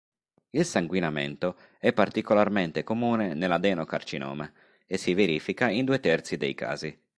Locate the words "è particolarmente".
1.77-2.83